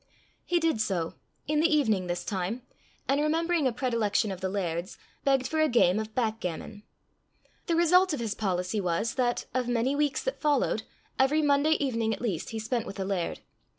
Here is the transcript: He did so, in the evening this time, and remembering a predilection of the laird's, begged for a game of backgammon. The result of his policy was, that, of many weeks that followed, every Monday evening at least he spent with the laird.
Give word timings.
He 0.47 0.59
did 0.59 0.81
so, 0.81 1.13
in 1.47 1.59
the 1.59 1.71
evening 1.71 2.07
this 2.07 2.25
time, 2.25 2.63
and 3.07 3.21
remembering 3.21 3.67
a 3.67 3.71
predilection 3.71 4.31
of 4.31 4.41
the 4.41 4.49
laird's, 4.49 4.97
begged 5.23 5.45
for 5.47 5.59
a 5.61 5.69
game 5.69 5.99
of 5.99 6.15
backgammon. 6.15 6.81
The 7.67 7.75
result 7.75 8.11
of 8.11 8.19
his 8.19 8.33
policy 8.33 8.81
was, 8.81 9.13
that, 9.13 9.45
of 9.53 9.67
many 9.67 9.95
weeks 9.95 10.23
that 10.23 10.41
followed, 10.41 10.81
every 11.19 11.43
Monday 11.43 11.73
evening 11.73 12.15
at 12.15 12.19
least 12.21 12.49
he 12.49 12.57
spent 12.57 12.87
with 12.87 12.95
the 12.95 13.05
laird. 13.05 13.41